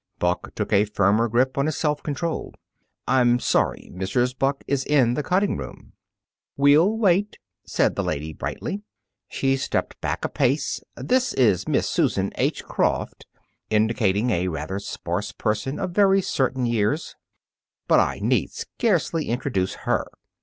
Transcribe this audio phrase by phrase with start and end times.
[0.17, 2.55] Buck took a firmer grip on his self control.
[3.07, 4.35] "I'm sorry; Mrs.
[4.35, 5.93] Buck is in the cutting room."
[6.57, 8.81] "We'll wait," said the lady, brightly.
[9.27, 10.81] She stepped back a pace.
[10.97, 12.63] "This is Miss Susan H.
[12.63, 13.27] Croft"
[13.69, 17.15] indicating a rather sparse person of very certain years
[17.87, 20.07] "But I need scarcely introduce her."